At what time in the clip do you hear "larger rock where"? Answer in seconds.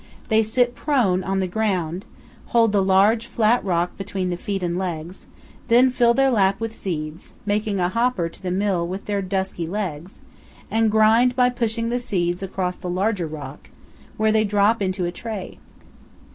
12.89-14.31